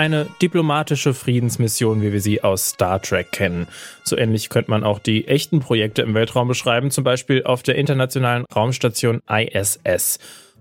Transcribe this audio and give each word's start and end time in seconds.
Eine 0.00 0.28
diplomatische 0.40 1.12
Friedensmission, 1.12 2.00
wie 2.00 2.10
wir 2.10 2.22
sie 2.22 2.42
aus 2.42 2.70
Star 2.70 3.02
Trek 3.02 3.32
kennen. 3.32 3.68
So 4.02 4.16
ähnlich 4.16 4.48
könnte 4.48 4.70
man 4.70 4.82
auch 4.82 4.98
die 4.98 5.28
echten 5.28 5.60
Projekte 5.60 6.00
im 6.00 6.14
Weltraum 6.14 6.48
beschreiben, 6.48 6.90
zum 6.90 7.04
Beispiel 7.04 7.44
auf 7.44 7.62
der 7.62 7.74
internationalen 7.74 8.46
Raumstation 8.46 9.20
ISS. 9.28 10.18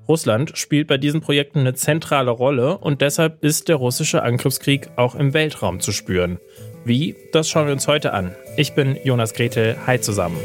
Russland 0.10 0.58
spielt 0.58 0.90
bei 0.90 0.98
diesen 0.98 1.22
Projekten 1.22 1.60
eine 1.60 1.74
zentrale 1.74 2.32
Rolle 2.32 2.80
und 2.80 3.00
deshalb 3.00 3.42
ist 3.42 3.70
der 3.70 3.78
russische 3.78 4.24
Angriffskrieg 4.24 4.90
auch 4.98 5.16
im 5.16 5.34
Weltraum 5.34 5.80
zu 5.80 5.94
spüren. 5.94 6.38
Wie? 6.84 7.16
Das 7.32 7.48
schauen 7.48 7.68
wir 7.68 7.72
uns 7.72 7.88
heute 7.88 8.12
an. 8.12 8.36
Ich 8.58 8.74
bin 8.74 8.98
Jonas 9.06 9.34
Gretel. 9.34 9.78
Hi 9.88 10.02
zusammen. 10.02 10.36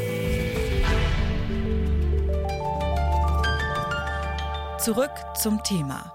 Zurück 4.79 5.11
zum 5.37 5.61
Thema. 5.63 6.14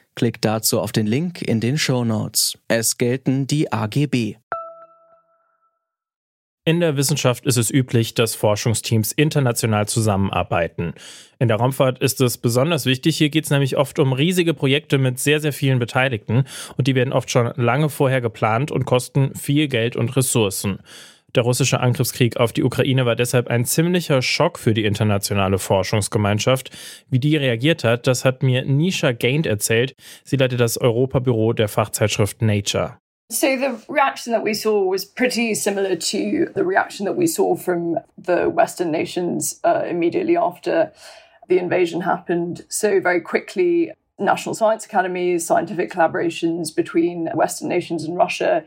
Klickt 0.15 0.43
dazu 0.45 0.79
auf 0.79 0.91
den 0.91 1.07
Link 1.07 1.41
in 1.41 1.59
den 1.59 1.77
Show 1.77 2.03
Notes. 2.03 2.57
Es 2.67 2.97
gelten 2.97 3.47
die 3.47 3.71
AGB. 3.71 4.35
In 6.63 6.79
der 6.79 6.95
Wissenschaft 6.95 7.47
ist 7.47 7.57
es 7.57 7.71
üblich, 7.71 8.13
dass 8.13 8.35
Forschungsteams 8.35 9.13
international 9.13 9.87
zusammenarbeiten. 9.87 10.93
In 11.39 11.47
der 11.47 11.57
Raumfahrt 11.57 11.97
ist 11.99 12.21
es 12.21 12.37
besonders 12.37 12.85
wichtig. 12.85 13.17
Hier 13.17 13.29
geht 13.29 13.45
es 13.45 13.49
nämlich 13.49 13.77
oft 13.77 13.97
um 13.97 14.13
riesige 14.13 14.53
Projekte 14.53 14.99
mit 14.99 15.17
sehr, 15.17 15.39
sehr 15.39 15.53
vielen 15.53 15.79
Beteiligten 15.79 16.43
und 16.77 16.85
die 16.85 16.93
werden 16.93 17.13
oft 17.13 17.31
schon 17.31 17.51
lange 17.55 17.89
vorher 17.89 18.21
geplant 18.21 18.69
und 18.69 18.85
kosten 18.85 19.33
viel 19.33 19.69
Geld 19.69 19.95
und 19.95 20.15
Ressourcen. 20.15 20.81
Der 21.35 21.43
russische 21.43 21.79
Angriffskrieg 21.79 22.37
auf 22.37 22.51
die 22.51 22.63
Ukraine 22.63 23.05
war 23.05 23.15
deshalb 23.15 23.47
ein 23.47 23.63
ziemlicher 23.63 24.21
Schock 24.21 24.59
für 24.59 24.73
die 24.73 24.83
internationale 24.83 25.59
Forschungsgemeinschaft. 25.59 26.71
Wie 27.09 27.19
die 27.19 27.37
reagiert 27.37 27.85
hat, 27.85 28.05
das 28.05 28.25
hat 28.25 28.43
mir 28.43 28.65
Nisha 28.65 29.13
Gained 29.13 29.47
erzählt. 29.47 29.95
Sie 30.25 30.35
leitet 30.35 30.59
das 30.59 30.77
Europabüro 30.77 31.53
der 31.53 31.69
Fachzeitschrift 31.69 32.41
Nature. 32.41 32.97
So 33.29 33.47
the 33.47 33.77
reaction 33.87 34.33
that 34.33 34.43
we 34.43 34.53
saw 34.53 34.83
was 34.83 35.05
pretty 35.05 35.55
similar 35.55 35.95
to 35.95 36.51
the 36.53 36.65
reaction 36.65 37.05
that 37.05 37.15
we 37.17 37.25
saw 37.25 37.55
from 37.55 37.97
the 38.17 38.49
Western 38.53 38.91
nations 38.91 39.61
uh, 39.63 39.85
immediately 39.89 40.35
after 40.35 40.91
the 41.47 41.57
invasion 41.57 42.01
happened. 42.01 42.65
So 42.67 42.99
very 42.99 43.21
quickly, 43.21 43.93
national 44.19 44.53
science 44.53 44.85
academies, 44.85 45.45
scientific 45.45 45.89
collaborations 45.89 46.75
between 46.75 47.29
Western 47.33 47.69
nations 47.69 48.03
and 48.03 48.17
Russia 48.17 48.65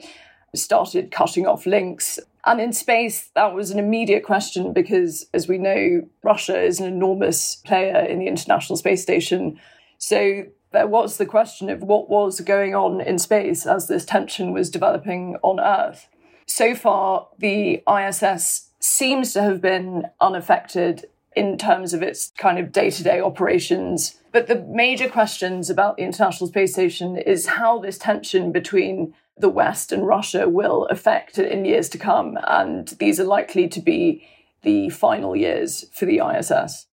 started 0.55 1.11
cutting 1.11 1.47
off 1.47 1.67
links. 1.67 2.19
And 2.47 2.61
in 2.61 2.73
space, 2.73 3.31
that 3.35 3.55
was 3.55 3.71
an 3.71 3.79
immediate 3.79 4.25
question 4.25 4.73
because, 4.73 5.27
as 5.33 5.49
we 5.49 5.59
know, 5.59 6.09
Russia 6.23 6.61
is 6.61 6.81
an 6.81 6.87
enormous 6.87 7.57
player 7.57 8.01
in 8.01 8.19
the 8.19 8.27
International 8.27 8.77
Space 8.77 9.03
Station. 9.03 9.59
So 9.99 10.45
there 10.73 10.87
was 10.87 11.17
the 11.17 11.27
question 11.27 11.71
of 11.71 11.83
what 11.83 12.11
was 12.11 12.41
going 12.41 12.75
on 12.75 13.01
in 13.01 13.19
space 13.19 13.65
as 13.65 13.89
this 13.89 14.05
tension 14.05 14.53
was 14.53 14.71
developing 14.71 15.37
on 15.43 15.61
Earth. 15.61 16.09
So 16.47 16.75
far, 16.75 17.29
the 17.39 17.83
ISS 17.89 18.71
seems 18.81 19.33
to 19.33 19.43
have 19.43 19.63
been 19.63 20.05
unaffected 20.21 21.07
in 21.35 21.59
terms 21.59 21.95
of 21.95 22.03
its 22.03 22.33
kind 22.37 22.59
of 22.59 22.73
day 22.73 22.91
to 22.91 23.03
day 23.03 23.21
operations. 23.21 24.17
But 24.33 24.47
the 24.47 24.61
major 24.69 25.09
questions 25.09 25.71
about 25.71 25.97
the 25.97 26.03
International 26.03 26.49
Space 26.49 26.73
Station 26.73 27.17
is 27.17 27.47
how 27.47 27.79
this 27.79 27.99
tension 27.99 28.53
between 28.53 29.15
the 29.37 29.49
West 29.49 29.93
and 29.93 30.07
Russia 30.07 30.49
will 30.49 30.87
affect 30.91 31.39
it 31.39 31.51
in 31.51 31.65
years 31.65 31.89
to 31.91 31.99
come. 31.99 32.39
And 32.47 32.89
these 32.99 33.21
are 33.21 33.27
likely 33.27 33.69
to 33.69 33.81
be 33.81 34.23
the 34.63 34.91
final 34.91 35.37
years 35.37 35.87
for 35.93 36.07
the 36.07 36.21
ISS. 36.21 36.87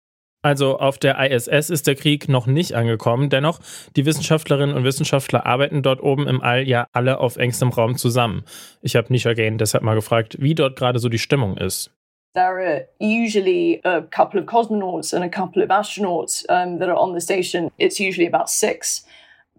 Also 0.41 0.79
auf 0.79 0.97
der 0.97 1.19
ISS 1.19 1.69
ist 1.69 1.85
der 1.85 1.95
Krieg 1.95 2.29
noch 2.29 2.47
nicht 2.47 2.73
angekommen. 2.73 3.29
Dennoch, 3.29 3.59
die 3.97 4.05
Wissenschaftlerinnen 4.05 4.73
und 4.73 4.85
Wissenschaftler 4.85 5.45
arbeiten 5.45 5.81
dort 5.81 6.01
oben 6.01 6.27
im 6.29 6.41
All 6.41 6.65
ja 6.65 6.87
alle 6.93 7.19
auf 7.19 7.35
engstem 7.35 7.69
Raum 7.69 7.97
zusammen. 7.97 8.45
Ich 8.81 8.95
habe 8.95 9.11
Nisha 9.11 9.33
Gain 9.33 9.57
deshalb 9.57 9.83
mal 9.83 9.95
gefragt, 9.95 10.37
wie 10.39 10.55
dort 10.55 10.77
gerade 10.77 10.99
so 10.99 11.09
die 11.09 11.19
Stimmung 11.19 11.57
ist. 11.57 11.91
There 12.35 12.45
are 12.45 12.87
usually 12.99 13.81
a 13.83 14.01
couple 14.01 14.39
of 14.39 14.45
cosmonauts 14.45 15.13
and 15.13 15.25
a 15.25 15.29
couple 15.29 15.61
of 15.61 15.69
astronauts 15.71 16.45
um, 16.47 16.79
that 16.79 16.87
are 16.87 16.97
on 16.97 17.13
the 17.13 17.19
station. 17.19 17.69
It's 17.77 17.99
usually 17.99 18.27
about 18.27 18.49
six. 18.49 19.03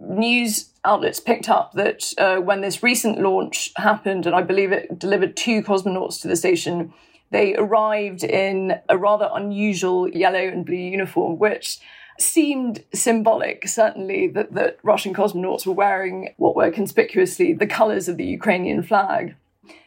News 0.01 0.71
outlets 0.85 1.21
picked 1.21 1.49
up 1.49 1.73
that 1.75 2.13
uh, 2.19 2.37
when 2.39 2.63
this 2.63 2.83
recent 2.83 3.21
launch 3.21 3.73
happened, 3.77 4.27
and 4.27 4.35
I 4.35 4.43
believe 4.43 4.73
it 4.73 4.99
delivered 4.99 5.37
two 5.37 5.63
cosmonauts 5.63 6.21
to 6.23 6.29
the 6.29 6.37
station, 6.37 6.93
They 7.31 7.55
arrived 7.55 8.25
in 8.25 8.81
a 8.89 8.99
rather 8.99 9.31
unusual 9.33 10.09
yellow 10.09 10.41
and 10.41 10.67
blue 10.67 10.77
uniform, 10.77 11.39
which 11.39 11.79
seemed 12.19 12.85
symbolic, 12.93 13.67
certainly, 13.69 14.27
that, 14.29 14.53
that 14.55 14.79
Russian 14.83 15.15
cosmonauts 15.15 15.65
were 15.65 15.73
wearing 15.73 16.35
what 16.37 16.57
were 16.57 16.71
conspicuously 16.71 17.53
the 17.53 17.67
colours 17.67 18.09
of 18.09 18.17
the 18.17 18.27
Ukrainian 18.27 18.83
flag. 18.83 19.37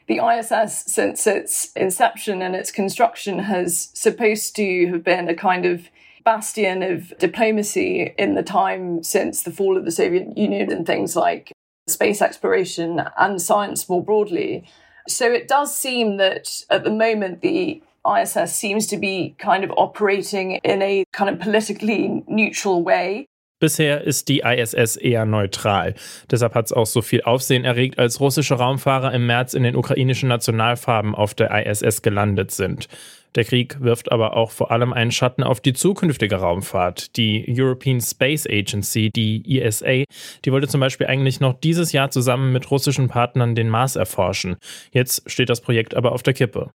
The 0.08 0.20
ISS, 0.20 0.86
since 0.88 1.28
its 1.28 1.72
inception 1.74 2.42
and 2.42 2.56
its 2.56 2.72
construction, 2.72 3.40
has 3.40 3.90
supposed 3.94 4.56
to 4.56 4.88
have 4.88 5.04
been 5.04 5.30
a 5.30 5.36
kind 5.36 5.66
of 5.66 5.90
bastion 6.24 6.84
of 6.84 7.14
diplomacy 7.18 8.14
in 8.18 8.36
the 8.36 8.44
time 8.44 9.04
since 9.04 9.44
the 9.44 9.52
fall 9.52 9.78
of 9.78 9.86
the 9.86 9.92
Soviet 9.92 10.38
Union 10.38 10.72
and 10.72 10.86
things 10.86 11.16
like 11.16 11.52
space 11.88 12.22
exploration 12.22 13.02
and 13.18 13.42
science 13.42 13.90
more 13.90 14.04
broadly. 14.04 14.64
So 15.08 15.32
it 15.32 15.48
does 15.48 15.76
seem 15.76 16.18
that 16.18 16.64
at 16.70 16.84
the 16.84 16.92
moment 16.92 17.42
the 17.42 17.84
ISS 18.06 18.56
seems 18.56 18.88
to 18.88 18.98
be 18.98 19.36
kind 19.38 19.64
of 19.64 19.72
operating 19.78 20.60
in 20.64 20.82
a 20.82 21.06
kind 21.14 21.30
of 21.30 21.40
politically 21.40 22.24
neutral 22.28 22.84
way. 22.84 23.26
Bisher 23.60 24.02
ist 24.02 24.28
die 24.28 24.42
ISS 24.42 24.98
eher 24.98 25.26
neutral. 25.26 25.94
Deshalb 26.30 26.54
hat 26.54 26.66
es 26.66 26.74
auch 26.74 26.86
so 26.86 27.02
viel 27.02 27.22
Aufsehen 27.22 27.64
erregt, 27.64 27.98
als 27.98 28.20
russische 28.20 28.56
Raumfahrer 28.56 29.14
im 29.14 29.26
März 29.26 29.54
in 29.54 29.64
den 29.64 29.78
ukrainischen 29.78 30.28
Nationalfarben 30.28 31.16
auf 31.16 31.34
der 31.34 31.66
ISS 31.66 32.02
gelandet 32.02 32.52
sind. 32.52 32.90
Der 33.36 33.44
Krieg 33.44 33.80
wirft 33.82 34.12
aber 34.12 34.38
auch 34.38 34.52
vor 34.52 34.72
allem 34.72 34.94
einen 34.94 35.12
Schatten 35.12 35.44
auf 35.44 35.60
die 35.60 35.74
zukünftige 35.74 36.36
Raumfahrt. 36.36 37.18
Die 37.18 37.46
European 37.48 38.00
Space 38.00 38.46
Agency, 38.48 39.10
die 39.10 39.60
ESA, 39.60 40.04
die 40.46 40.52
wollte 40.52 40.68
zum 40.68 40.80
Beispiel 40.80 41.08
eigentlich 41.08 41.40
noch 41.40 41.54
dieses 41.54 41.92
Jahr 41.92 42.12
zusammen 42.12 42.54
mit 42.54 42.70
russischen 42.70 43.08
Partnern 43.08 43.56
den 43.56 43.70
Mars 43.70 43.96
erforschen. 43.96 44.58
Jetzt 44.92 45.30
steht 45.30 45.50
das 45.50 45.62
Projekt 45.62 45.96
aber 45.96 46.12
auf 46.12 46.24
der 46.24 46.34
Kippe. 46.34 46.70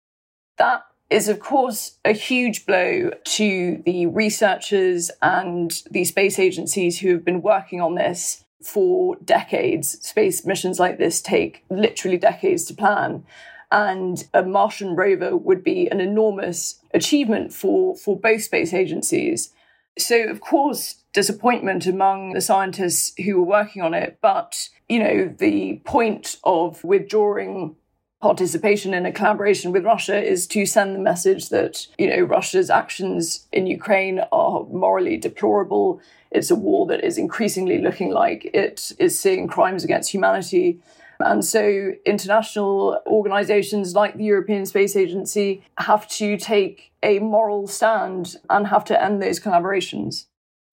That 0.56 0.82
is, 1.10 1.28
of 1.28 1.40
course, 1.40 1.98
a 2.04 2.12
huge 2.12 2.64
blow 2.66 3.10
to 3.24 3.82
the 3.84 4.06
researchers 4.06 5.10
and 5.20 5.72
the 5.92 6.04
space 6.04 6.38
agencies 6.38 7.02
who 7.02 7.10
have 7.10 7.24
been 7.24 7.42
working 7.42 7.80
on 7.82 7.96
this 7.96 8.44
for 8.62 9.16
decades. 9.24 9.98
Space 10.02 10.44
missions 10.44 10.78
like 10.78 10.98
this 10.98 11.22
take 11.22 11.62
literally 11.68 12.18
decades 12.18 12.64
to 12.64 12.74
plan. 12.74 13.24
And 13.70 14.24
a 14.32 14.42
Martian 14.42 14.94
rover 14.94 15.36
would 15.36 15.64
be 15.64 15.88
an 15.88 16.00
enormous 16.00 16.80
achievement 16.94 17.52
for, 17.52 17.96
for 17.96 18.18
both 18.18 18.42
space 18.42 18.72
agencies. 18.72 19.50
So, 19.98 20.24
of 20.24 20.40
course, 20.40 21.02
disappointment 21.12 21.86
among 21.86 22.34
the 22.34 22.40
scientists 22.40 23.12
who 23.24 23.36
were 23.36 23.46
working 23.46 23.82
on 23.82 23.94
it. 23.94 24.18
But, 24.20 24.68
you 24.88 24.98
know, 24.98 25.34
the 25.36 25.80
point 25.84 26.36
of 26.44 26.84
withdrawing 26.84 27.76
participation 28.20 28.94
in 28.94 29.06
a 29.06 29.12
collaboration 29.12 29.72
with 29.72 29.84
Russia 29.84 30.22
is 30.22 30.46
to 30.48 30.64
send 30.66 30.94
the 30.94 31.00
message 31.00 31.48
that, 31.50 31.86
you 31.98 32.08
know, 32.08 32.22
Russia's 32.22 32.70
actions 32.70 33.46
in 33.52 33.66
Ukraine 33.66 34.20
are 34.32 34.64
morally 34.64 35.16
deplorable. 35.16 36.00
It's 36.30 36.50
a 36.50 36.56
war 36.56 36.86
that 36.86 37.04
is 37.04 37.18
increasingly 37.18 37.80
looking 37.80 38.10
like 38.10 38.50
it 38.52 38.92
is 38.98 39.18
seeing 39.18 39.48
crimes 39.48 39.84
against 39.84 40.12
humanity. 40.12 40.80
And 41.18 41.42
so 41.42 41.58
international 42.04 42.98
organizations 43.06 43.94
like 43.94 44.16
the 44.16 44.24
European 44.24 44.66
Space 44.66 44.96
Agency 44.96 45.62
have 45.78 46.06
to 46.18 46.36
take 46.36 46.92
a 47.02 47.18
moral 47.20 47.66
stand 47.66 48.38
and 48.48 48.70
have 48.70 48.84
to 48.84 48.94
end 48.94 49.22
those 49.22 49.40
collaborations. 49.40 50.28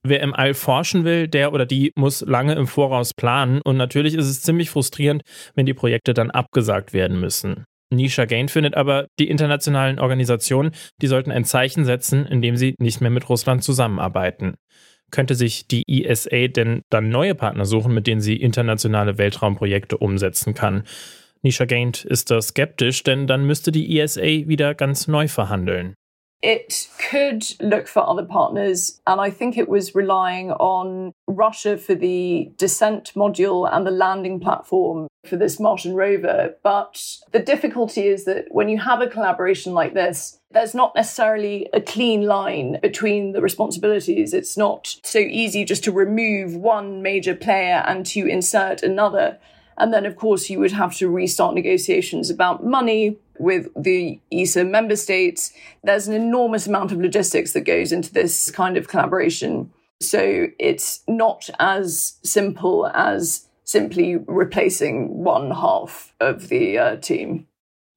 Wer 0.06 0.20
im 0.20 0.34
All 0.34 0.54
forschen 0.54 1.06
will, 1.06 1.30
der 1.30 1.54
oder 1.54 1.66
die 1.66 1.94
muss 1.96 2.22
lange 2.22 2.56
im 2.56 2.68
Voraus 2.68 3.14
planen 3.14 3.62
und 3.62 3.78
natürlich 3.78 4.16
ist 4.16 4.28
es 4.28 4.42
ziemlich 4.42 4.70
frustrierend, 4.70 5.24
wenn 5.56 5.66
die 5.66 5.74
Projekte 5.74 6.14
dann 6.14 6.30
abgesagt 6.30 6.92
werden 6.92 7.22
müssen. 7.22 7.64
Nisha 7.90 8.26
Gain 8.26 8.50
findet 8.50 8.76
aber, 8.76 9.08
die 9.20 9.30
internationalen 9.30 10.00
Organisationen, 10.00 10.72
die 11.02 11.08
sollten 11.08 11.32
ein 11.32 11.46
Zeichen 11.46 11.86
setzen, 11.86 12.26
indem 12.26 12.58
sie 12.58 12.76
nicht 12.80 13.00
mehr 13.00 13.12
mit 13.12 13.30
Russland 13.30 13.64
zusammenarbeiten. 13.64 14.56
Könnte 15.14 15.36
sich 15.36 15.68
die 15.68 15.84
ESA 15.88 16.48
denn 16.48 16.82
dann 16.90 17.10
neue 17.10 17.36
Partner 17.36 17.66
suchen, 17.66 17.94
mit 17.94 18.08
denen 18.08 18.20
sie 18.20 18.36
internationale 18.36 19.20
Weltraumprojekte 19.20 19.96
umsetzen 19.96 20.56
kann? 20.56 20.86
Nisha 21.44 21.66
Gaint 21.66 22.04
ist 22.04 22.32
da 22.32 22.42
skeptisch, 22.42 23.04
denn 23.04 23.28
dann 23.28 23.46
müsste 23.46 23.72
die 23.72 24.00
ESA 24.00 24.24
wieder 24.24 24.74
ganz 24.74 25.08
neu 25.08 25.28
verhandeln. 25.28 25.94
It 26.44 26.90
could 27.10 27.46
look 27.62 27.88
for 27.88 28.08
other 28.08 28.26
partners. 28.26 29.00
And 29.08 29.22
I 29.22 29.30
think 29.30 29.58
it 29.58 29.70
was 29.70 29.96
relying 29.96 30.52
on 30.52 31.14
Russia 31.26 31.78
for 31.78 31.96
the 31.96 32.52
descent 32.58 33.14
module 33.16 33.68
and 33.72 33.88
the 33.88 33.92
landing 33.92 34.42
platform 34.42 35.08
for 35.26 35.38
this 35.38 35.58
Martian 35.58 35.96
rover. 35.96 36.56
But 36.62 37.02
the 37.32 37.40
difficulty 37.40 38.08
is 38.08 38.26
that 38.26 38.48
when 38.52 38.68
you 38.68 38.78
have 38.78 39.02
a 39.02 39.08
collaboration 39.08 39.74
like 39.74 39.94
this, 39.94 40.38
there's 40.52 40.76
not 40.76 40.94
necessarily 40.96 41.70
a 41.74 41.80
clean 41.80 42.24
line 42.24 42.78
between 42.82 43.32
the 43.32 43.42
responsibilities. 43.42 44.34
It's 44.34 44.58
not 44.58 44.98
so 45.02 45.20
easy 45.20 45.64
just 45.64 45.86
to 45.86 45.94
remove 45.94 46.58
one 46.58 47.02
major 47.02 47.36
player 47.36 47.84
and 47.88 48.06
to 48.08 48.28
insert 48.28 48.84
another. 48.84 49.40
And 49.78 49.94
then, 49.94 50.06
of 50.06 50.18
course, 50.18 50.50
you 50.50 50.60
would 50.60 50.74
have 50.74 50.96
to 50.98 51.10
restart 51.10 51.56
negotiations 51.56 52.30
about 52.30 52.66
money 52.66 53.18
with 53.40 53.68
the 53.76 54.20
ESA 54.32 54.66
member 54.66 54.96
states. 54.96 55.54
There's 55.84 56.08
an 56.08 56.14
enormous 56.14 56.68
amount 56.68 56.92
of 56.92 57.00
logistics 57.00 57.54
that 57.54 57.62
goes 57.62 57.92
into 57.92 58.14
this 58.14 58.52
kind 58.52 58.78
of 58.78 58.88
collaboration. 58.88 59.72
So 60.00 60.48
it's 60.60 61.02
not 61.08 61.50
as 61.60 62.18
simple 62.24 62.88
as 62.94 63.48
simply 63.64 64.18
replacing 64.18 65.24
one 65.24 65.52
half 65.52 66.14
of 66.20 66.50
the 66.50 66.78
uh, 66.78 66.96
team. 66.98 67.48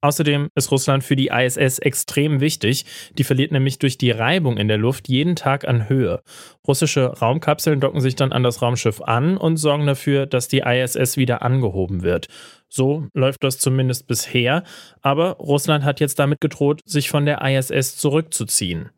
Außerdem 0.01 0.49
ist 0.53 0.71
Russland 0.71 1.03
für 1.03 1.15
die 1.15 1.29
ISS 1.29 1.79
extrem 1.79 2.39
wichtig. 2.39 2.85
Die 3.17 3.23
verliert 3.23 3.51
nämlich 3.51 3.79
durch 3.79 3.97
die 3.97 4.11
Reibung 4.11 4.57
in 4.57 4.67
der 4.67 4.77
Luft 4.77 5.07
jeden 5.07 5.35
Tag 5.35 5.67
an 5.67 5.89
Höhe. 5.89 6.21
Russische 6.67 7.17
Raumkapseln 7.19 7.79
docken 7.79 7.99
sich 7.99 8.15
dann 8.15 8.31
an 8.31 8.43
das 8.43 8.61
Raumschiff 8.61 9.01
an 9.01 9.37
und 9.37 9.57
sorgen 9.57 9.87
dafür, 9.87 10.27
dass 10.27 10.47
die 10.47 10.59
ISS 10.59 11.17
wieder 11.17 11.41
angehoben 11.41 12.03
wird. 12.03 12.27
So 12.69 13.07
läuft 13.13 13.43
das 13.43 13.59
zumindest 13.59 14.07
bisher. 14.07 14.63
Aber 15.01 15.37
Russland 15.37 15.83
hat 15.83 15.99
jetzt 15.99 16.19
damit 16.19 16.41
gedroht, 16.41 16.81
sich 16.85 17.09
von 17.09 17.25
der 17.25 17.41
ISS 17.41 17.97
zurückzuziehen. 17.97 18.89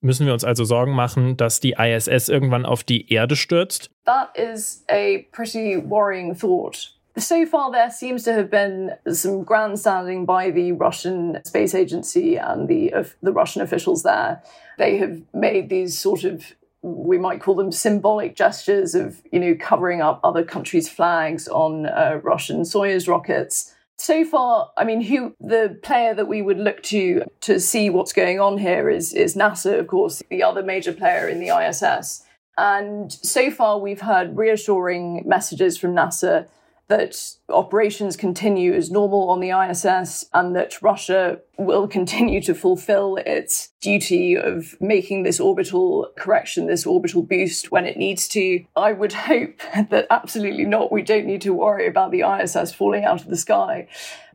Müssen 0.00 0.26
wir 0.26 0.32
uns 0.32 0.44
also 0.44 0.64
Sorgen 0.64 0.92
machen, 0.92 1.36
dass 1.36 1.58
die 1.58 1.74
ISS 1.76 2.28
irgendwann 2.28 2.64
auf 2.64 2.84
die 2.84 3.12
Erde 3.12 3.34
stürzt? 3.34 3.90
That 4.04 4.30
is 4.36 4.84
a 4.88 5.24
pretty 5.32 5.76
worrying 5.76 6.36
thought. 6.38 6.94
So 7.16 7.44
far, 7.46 7.72
there 7.72 7.90
seems 7.90 8.22
to 8.24 8.32
have 8.32 8.48
been 8.48 8.92
some 9.12 9.44
grandstanding 9.44 10.24
by 10.24 10.52
the 10.52 10.70
Russian 10.70 11.40
space 11.44 11.74
agency 11.74 12.38
and 12.38 12.68
the 12.68 12.92
the 13.22 13.32
Russian 13.32 13.60
officials 13.60 14.04
there. 14.04 14.40
They 14.78 14.98
have 14.98 15.22
made 15.32 15.68
these 15.68 15.98
sort 15.98 16.22
of 16.22 16.44
we 16.82 17.18
might 17.18 17.40
call 17.40 17.54
them 17.54 17.72
symbolic 17.72 18.36
gestures 18.36 18.94
of 18.94 19.20
you 19.32 19.40
know 19.40 19.56
covering 19.58 20.00
up 20.00 20.20
other 20.22 20.44
countries' 20.44 20.88
flags 20.88 21.48
on 21.48 21.86
uh, 21.86 22.20
Russian 22.22 22.62
Soyuz 22.62 23.08
rockets. 23.08 23.74
So 24.00 24.24
far, 24.24 24.70
I 24.76 24.84
mean, 24.84 25.00
who 25.00 25.34
the 25.40 25.76
player 25.82 26.14
that 26.14 26.28
we 26.28 26.40
would 26.40 26.58
look 26.58 26.82
to 26.84 27.24
to 27.40 27.58
see 27.58 27.90
what's 27.90 28.12
going 28.12 28.40
on 28.40 28.58
here 28.58 28.88
is 28.88 29.12
is 29.12 29.34
NASA, 29.34 29.78
of 29.78 29.88
course, 29.88 30.22
the 30.30 30.42
other 30.42 30.62
major 30.62 30.92
player 30.92 31.28
in 31.28 31.40
the 31.40 31.48
ISS. 31.48 32.24
And 32.56 33.12
so 33.12 33.50
far, 33.50 33.78
we've 33.78 34.00
heard 34.00 34.36
reassuring 34.36 35.22
messages 35.26 35.78
from 35.78 35.94
NASA 35.94 36.48
that 36.88 37.36
operations 37.50 38.16
continue 38.16 38.72
as 38.72 38.90
normal 38.90 39.28
on 39.28 39.40
the 39.40 39.50
ISS 39.50 40.24
and 40.32 40.56
that 40.56 40.80
Russia 40.80 41.38
will 41.58 41.86
continue 41.86 42.40
to 42.40 42.54
fulfill 42.54 43.18
its 43.26 43.68
duty 43.80 44.36
of 44.36 44.74
making 44.80 45.22
this 45.22 45.38
orbital 45.38 46.10
correction, 46.16 46.66
this 46.66 46.86
orbital 46.86 47.22
boost 47.22 47.70
when 47.70 47.84
it 47.84 47.98
needs 47.98 48.26
to. 48.28 48.64
I 48.74 48.92
would 48.92 49.12
hope 49.12 49.60
that 49.90 50.06
absolutely 50.10 50.64
not. 50.64 50.90
We 50.90 51.02
don't 51.02 51.26
need 51.26 51.42
to 51.42 51.52
worry 51.52 51.86
about 51.86 52.10
the 52.10 52.22
ISS 52.22 52.72
falling 52.72 53.04
out 53.04 53.20
of 53.20 53.28
the 53.28 53.36
sky. 53.36 53.86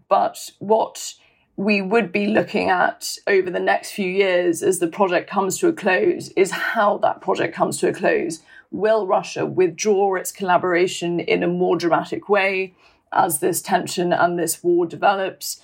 But 0.08 0.52
what 0.60 1.16
we 1.56 1.82
would 1.82 2.12
be 2.12 2.28
looking 2.28 2.70
at 2.70 3.18
over 3.28 3.50
the 3.50 3.60
next 3.60 3.92
few 3.92 4.10
years 4.10 4.62
as 4.64 4.80
the 4.80 4.88
project 4.88 5.30
comes 5.30 5.58
to 5.60 5.68
a 5.68 5.74
close 5.74 6.30
is 6.30 6.52
how 6.52 6.98
that 7.00 7.22
project 7.22 7.56
comes 7.56 7.78
to 7.80 7.88
a 7.88 7.94
close 7.94 8.42
will 8.74 9.08
Russia 9.08 9.46
withdraw 9.46 10.16
its 10.16 10.32
collaboration 10.32 11.20
in 11.20 11.44
a 11.44 11.48
more 11.48 11.78
dramatic 11.78 12.28
way 12.28 12.74
as 13.14 13.40
this 13.40 13.62
tension 13.62 14.12
and 14.12 14.38
this 14.38 14.64
war 14.64 14.86
develops? 14.86 15.62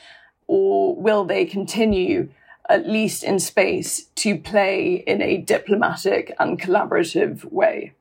Or 0.48 0.96
will 0.96 1.26
they 1.26 1.46
continue, 1.46 2.30
at 2.70 2.88
least 2.88 3.24
in 3.24 3.40
space, 3.40 4.06
to 4.16 4.38
play 4.38 5.04
in 5.06 5.22
a 5.22 5.38
diplomatic 5.38 6.34
and 6.40 6.60
collaborative 6.60 7.52
way? 7.52 7.94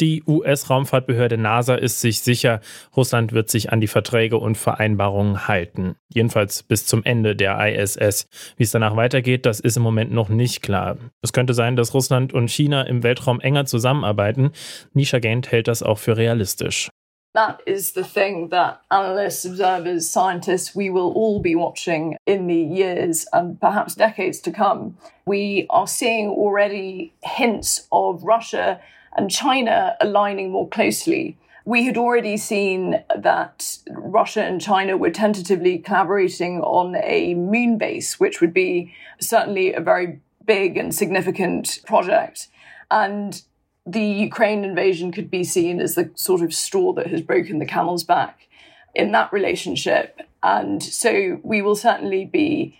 Die 0.00 0.24
US-Raumfahrtbehörde 0.26 1.38
NASA 1.38 1.76
ist 1.76 2.00
sich 2.00 2.20
sicher, 2.20 2.60
Russland 2.96 3.32
wird 3.32 3.48
sich 3.48 3.70
an 3.70 3.80
die 3.80 3.86
Verträge 3.86 4.38
und 4.38 4.56
Vereinbarungen 4.56 5.46
halten. 5.46 5.94
Jedenfalls 6.12 6.64
bis 6.64 6.84
zum 6.84 7.04
Ende 7.04 7.36
der 7.36 7.60
ISS. 7.64 8.26
Wie 8.56 8.64
es 8.64 8.72
danach 8.72 8.96
weitergeht, 8.96 9.46
das 9.46 9.60
ist 9.60 9.76
im 9.76 9.84
Moment 9.84 10.10
noch 10.10 10.28
nicht 10.28 10.62
klar. 10.62 10.96
Es 11.22 11.32
könnte 11.32 11.54
sein, 11.54 11.76
dass 11.76 11.94
Russland 11.94 12.34
und 12.34 12.50
China 12.50 12.82
im 12.82 13.04
Weltraum 13.04 13.40
enger 13.40 13.66
zusammenarbeiten. 13.66 14.50
Nisha 14.94 15.20
Gant 15.20 15.52
hält 15.52 15.68
das 15.68 15.84
auch 15.84 15.98
für 15.98 16.16
realistisch. 16.16 16.88
That 17.34 17.62
is 17.64 17.94
the 17.94 18.02
thing 18.02 18.50
that 18.50 18.80
analysts, 18.90 19.44
observers, 19.44 20.08
scientists, 20.10 20.74
we 20.74 20.90
will 20.90 21.12
all 21.14 21.40
be 21.40 21.54
watching 21.54 22.16
in 22.26 22.48
the 22.48 22.62
years 22.62 23.26
and 23.32 23.60
perhaps 23.60 23.94
decades 23.94 24.40
to 24.42 24.50
come. 24.52 24.96
We 25.24 25.66
are 25.68 25.86
seeing 25.86 26.28
already 26.30 27.12
hints 27.22 27.86
of 27.90 28.24
Russia 28.24 28.80
and 29.16 29.30
China 29.30 29.96
aligning 30.00 30.50
more 30.50 30.68
closely. 30.68 31.38
We 31.64 31.84
had 31.84 31.96
already 31.96 32.36
seen 32.36 33.02
that 33.16 33.78
Russia 33.88 34.42
and 34.42 34.60
China 34.60 34.96
were 34.96 35.10
tentatively 35.10 35.78
collaborating 35.78 36.60
on 36.60 36.96
a 36.96 37.34
moon 37.34 37.78
base, 37.78 38.20
which 38.20 38.40
would 38.40 38.52
be 38.52 38.94
certainly 39.18 39.72
a 39.72 39.80
very 39.80 40.20
big 40.44 40.76
and 40.76 40.94
significant 40.94 41.78
project. 41.86 42.48
And 42.90 43.40
the 43.86 44.04
Ukraine 44.04 44.64
invasion 44.64 45.10
could 45.10 45.30
be 45.30 45.44
seen 45.44 45.80
as 45.80 45.94
the 45.94 46.10
sort 46.14 46.42
of 46.42 46.54
straw 46.54 46.92
that 46.94 47.08
has 47.08 47.22
broken 47.22 47.58
the 47.58 47.66
camel's 47.66 48.04
back 48.04 48.48
in 48.94 49.12
that 49.12 49.32
relationship. 49.32 50.20
And 50.42 50.82
so 50.82 51.40
we 51.42 51.62
will 51.62 51.76
certainly 51.76 52.24
be 52.24 52.78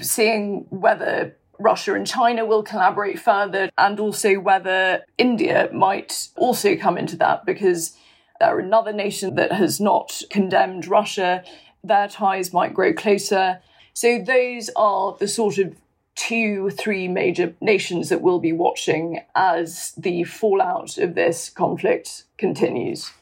seeing 0.00 0.66
whether 0.70 1.36
Russia 1.58 1.94
and 1.94 2.06
China 2.06 2.44
will 2.44 2.62
collaborate 2.62 3.18
further, 3.18 3.70
and 3.78 4.00
also 4.00 4.34
whether 4.34 5.04
India 5.18 5.68
might 5.72 6.28
also 6.36 6.76
come 6.76 6.98
into 6.98 7.16
that 7.16 7.44
because 7.44 7.96
they're 8.40 8.58
another 8.58 8.92
nation 8.92 9.34
that 9.36 9.52
has 9.52 9.80
not 9.80 10.22
condemned 10.30 10.86
Russia. 10.86 11.42
Their 11.82 12.08
ties 12.08 12.52
might 12.52 12.74
grow 12.74 12.92
closer. 12.92 13.60
So, 13.94 14.18
those 14.18 14.70
are 14.76 15.16
the 15.18 15.28
sort 15.28 15.58
of 15.58 15.74
two, 16.16 16.70
three 16.70 17.08
major 17.08 17.54
nations 17.60 18.08
that 18.08 18.22
we'll 18.22 18.40
be 18.40 18.52
watching 18.52 19.20
as 19.34 19.92
the 19.96 20.24
fallout 20.24 20.98
of 20.98 21.14
this 21.14 21.50
conflict 21.50 22.24
continues. 22.38 23.12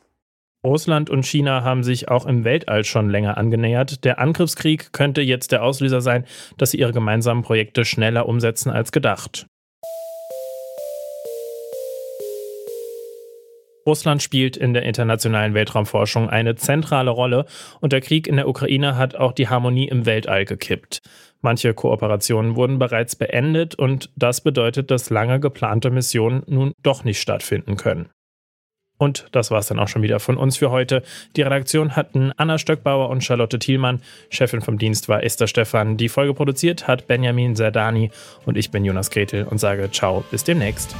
Russland 0.64 1.10
und 1.10 1.26
China 1.26 1.62
haben 1.62 1.84
sich 1.84 2.08
auch 2.08 2.24
im 2.24 2.44
Weltall 2.44 2.84
schon 2.84 3.10
länger 3.10 3.36
angenähert. 3.36 4.04
Der 4.04 4.18
Angriffskrieg 4.18 4.92
könnte 4.92 5.20
jetzt 5.20 5.52
der 5.52 5.62
Auslöser 5.62 6.00
sein, 6.00 6.24
dass 6.56 6.70
sie 6.70 6.78
ihre 6.78 6.92
gemeinsamen 6.92 7.42
Projekte 7.42 7.84
schneller 7.84 8.26
umsetzen 8.26 8.70
als 8.70 8.90
gedacht. 8.90 9.46
Russland 13.86 14.22
spielt 14.22 14.56
in 14.56 14.72
der 14.72 14.84
internationalen 14.84 15.52
Weltraumforschung 15.52 16.30
eine 16.30 16.54
zentrale 16.54 17.10
Rolle 17.10 17.44
und 17.80 17.92
der 17.92 18.00
Krieg 18.00 18.26
in 18.26 18.36
der 18.36 18.48
Ukraine 18.48 18.96
hat 18.96 19.14
auch 19.14 19.32
die 19.32 19.48
Harmonie 19.48 19.88
im 19.88 20.06
Weltall 20.06 20.46
gekippt. 20.46 21.02
Manche 21.42 21.74
Kooperationen 21.74 22.56
wurden 22.56 22.78
bereits 22.78 23.14
beendet 23.14 23.74
und 23.74 24.10
das 24.16 24.40
bedeutet, 24.40 24.90
dass 24.90 25.10
lange 25.10 25.38
geplante 25.38 25.90
Missionen 25.90 26.42
nun 26.46 26.72
doch 26.82 27.04
nicht 27.04 27.20
stattfinden 27.20 27.76
können. 27.76 28.08
Und 29.04 29.26
das 29.32 29.50
war 29.50 29.58
es 29.58 29.66
dann 29.66 29.78
auch 29.78 29.88
schon 29.88 30.02
wieder 30.02 30.18
von 30.18 30.38
uns 30.38 30.56
für 30.56 30.70
heute. 30.70 31.02
Die 31.36 31.42
Redaktion 31.42 31.94
hatten 31.94 32.32
Anna 32.38 32.56
Stöckbauer 32.56 33.10
und 33.10 33.22
Charlotte 33.22 33.58
Thielmann. 33.58 34.00
Chefin 34.30 34.62
vom 34.62 34.78
Dienst 34.78 35.10
war 35.10 35.22
Esther 35.22 35.46
Stephan. 35.46 35.98
Die 35.98 36.08
Folge 36.08 36.32
produziert 36.32 36.88
hat 36.88 37.06
Benjamin 37.06 37.54
Serdani. 37.54 38.10
Und 38.46 38.56
ich 38.56 38.70
bin 38.70 38.82
Jonas 38.82 39.10
Gretel 39.10 39.44
und 39.44 39.58
sage 39.58 39.90
Ciao, 39.90 40.24
bis 40.30 40.42
demnächst. 40.42 40.96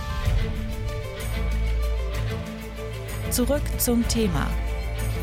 Zurück 3.30 3.62
zum 3.78 4.06
Thema 4.06 4.48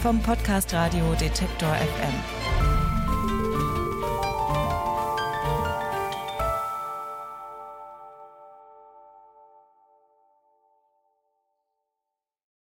vom 0.02 0.20
Podcast 0.24 0.74
Radio 0.74 1.14
Detektor 1.20 1.70
FM. 1.70 2.61